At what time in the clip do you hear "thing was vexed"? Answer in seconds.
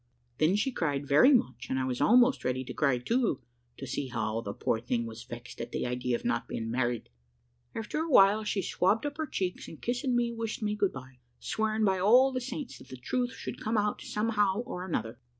4.79-5.61